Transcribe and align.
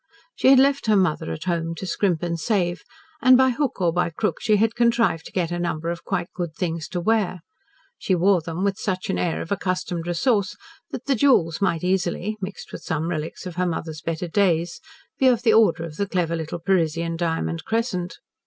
She 0.33 0.47
had 0.47 0.57
left 0.57 0.87
her 0.87 0.95
mother 0.95 1.31
at 1.31 1.43
home 1.43 1.75
to 1.75 1.85
scrimp 1.85 2.23
and 2.23 2.39
save, 2.39 2.81
and 3.21 3.37
by 3.37 3.51
hook 3.51 3.79
or 3.79 3.93
by 3.93 4.09
crook 4.09 4.41
she 4.41 4.55
had 4.55 4.73
contrived 4.73 5.27
to 5.27 5.31
get 5.31 5.51
a 5.51 5.59
number 5.59 5.91
of 5.91 6.03
quite 6.03 6.33
good 6.33 6.55
things 6.55 6.87
to 6.87 6.99
wear. 6.99 7.41
She 7.99 8.15
wore 8.15 8.41
them 8.41 8.63
with 8.63 8.79
such 8.79 9.11
an 9.11 9.19
air 9.19 9.43
of 9.43 9.51
accustomed 9.51 10.07
resource 10.07 10.57
that 10.89 11.05
the 11.05 11.13
jewels 11.13 11.61
might 11.61 11.83
easily 11.83 12.35
mixed 12.41 12.71
with 12.71 12.81
some 12.81 13.11
relics 13.11 13.45
of 13.45 13.57
her 13.57 13.67
mother's 13.67 14.01
better 14.01 14.27
days 14.27 14.81
be 15.19 15.27
of 15.27 15.43
the 15.43 15.53
order 15.53 15.83
of 15.83 15.97
the 15.97 16.07
clever 16.09 16.35
little 16.35 16.57
Parisian 16.57 17.15
diamond 17.15 17.63
crescent. 17.63 18.17